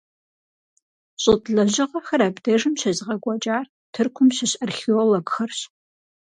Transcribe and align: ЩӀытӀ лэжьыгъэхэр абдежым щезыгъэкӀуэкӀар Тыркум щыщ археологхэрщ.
ЩӀытӀ 1.21 1.47
лэжьыгъэхэр 1.55 2.21
абдежым 2.27 2.73
щезыгъэкӀуэкӀар 2.79 3.65
Тыркум 3.93 4.27
щыщ 4.35 4.53
археологхэрщ. 4.65 5.59